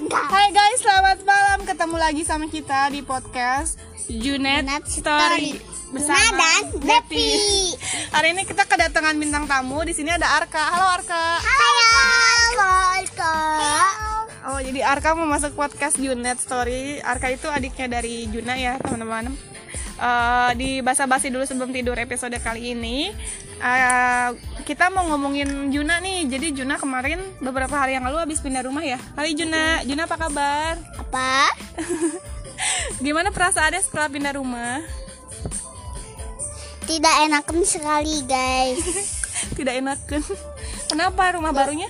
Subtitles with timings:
[0.00, 0.24] enggak.
[0.32, 1.58] Hai guys, selamat malam.
[1.68, 3.76] Ketemu lagi sama kita di podcast
[4.08, 5.52] Junet Junet Story Story.
[5.92, 7.28] Luna dan Depi.
[8.16, 9.84] Hari ini kita kedatangan bintang tamu.
[9.84, 10.64] Di sini ada Arka.
[10.72, 11.24] Halo Arka.
[11.44, 11.68] Halo,
[14.42, 16.98] Oh, jadi Arka mau masuk podcast Junet Story.
[17.04, 19.36] Arka itu adiknya dari Juna ya, teman-teman.
[20.02, 23.14] Eh, di basa-basi dulu sebelum tidur episode kali ini
[23.62, 24.28] eh,
[24.66, 26.26] kita mau ngomongin Juna nih.
[26.26, 28.98] Jadi Juna kemarin beberapa hari yang lalu habis pindah rumah ya.
[29.14, 30.74] Hai Juna, Juna apa kabar?
[30.98, 31.54] Apa?
[33.04, 34.82] Gimana perasaannya setelah pindah rumah?
[36.82, 38.82] Tidak enakan sekali, guys.
[39.58, 40.18] Tidak enakan.
[40.90, 41.86] Kenapa rumah barunya?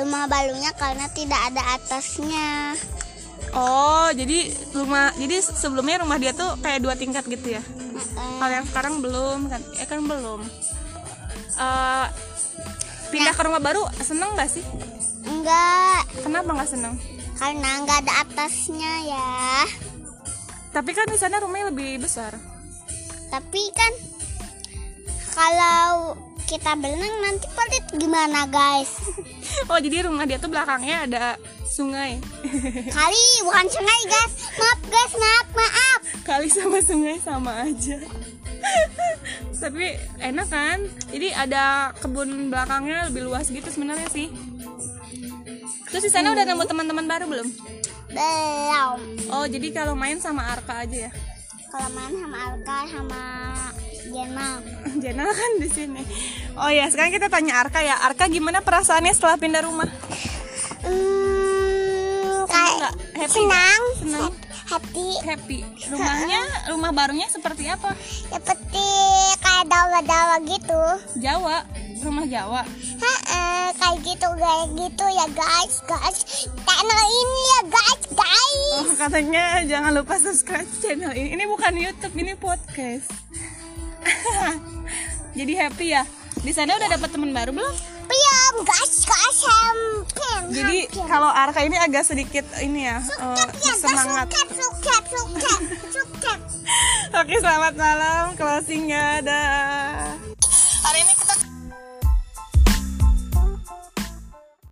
[0.00, 2.72] Rumah barunya karena tidak ada atasnya.
[3.50, 7.62] Oh, jadi rumah jadi sebelumnya rumah dia tuh kayak dua tingkat gitu ya.
[8.14, 9.60] Kalau yang sekarang belum kan?
[9.76, 10.40] Eh kan belum.
[11.60, 12.06] Eh,
[13.10, 14.62] pindah ke rumah baru seneng gak sih?
[15.26, 16.94] Enggak, Kenapa nggak seneng?
[17.40, 19.64] karena enggak ada atasnya ya.
[20.70, 22.36] Tapi kan di sana rumahnya lebih besar.
[23.32, 23.92] Tapi kan
[25.32, 26.14] kalau
[26.44, 28.92] kita berenang nanti pelit gimana, guys?
[29.66, 31.24] Oh, jadi rumah dia tuh belakangnya ada
[31.70, 32.18] sungai.
[32.98, 34.32] Kali bukan sungai, guys.
[34.58, 36.00] Maaf, guys, maaf, maaf.
[36.26, 38.02] Kali sama sungai sama aja.
[39.62, 40.78] Tapi enak kan?
[41.14, 44.28] Jadi ada kebun belakangnya lebih luas gitu sebenarnya sih.
[45.90, 47.48] Terus di sana udah nemu teman-teman baru belum?
[48.10, 49.00] Belum.
[49.30, 51.12] Oh, jadi kalau main sama Arka aja ya.
[51.70, 53.22] Kalau main sama Alka sama
[54.10, 54.54] Jenal.
[55.02, 56.02] Jenal kan di sini.
[56.58, 58.02] Oh ya, sekarang kita tanya Arka ya.
[58.02, 59.86] Arka gimana perasaannya setelah pindah rumah?
[60.82, 61.29] Hmm?
[63.20, 64.32] Happy senang, Senang.
[64.64, 65.08] happy.
[65.28, 65.60] Happy.
[65.92, 66.40] Rumahnya,
[66.72, 67.92] rumah barunya seperti apa?
[68.32, 68.86] Seperti
[69.44, 70.82] kayak dawa-dawa gitu.
[71.20, 71.68] Jawa,
[72.00, 72.64] rumah Jawa.
[72.96, 76.18] Heeh, kayak gitu kayak gitu ya guys, guys.
[76.64, 78.88] Channel ini ya guys, guys.
[78.88, 81.36] Oh, katanya jangan lupa subscribe channel ini.
[81.36, 83.12] Ini bukan YouTube, ini podcast.
[85.38, 86.08] Jadi happy ya.
[86.40, 87.99] Di sana udah dapat teman baru belum?
[88.50, 90.38] Guys, guys, hampir.
[90.50, 94.26] Jadi kalau Arka ini agak sedikit ini ya, eh, ya, semangat.
[97.20, 98.34] Oke, selamat malam.
[98.34, 99.42] Closingnya kita